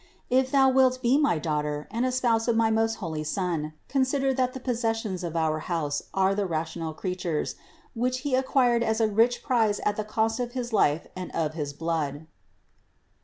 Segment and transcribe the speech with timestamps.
[0.31, 4.33] If thou wilt be my daughter and a spouse of my most holy Son, consider
[4.33, 7.53] that the possessions of our house are the rational creatures,
[7.93, 12.25] which He acquired as a rich prize at the cost of his life (I Cor.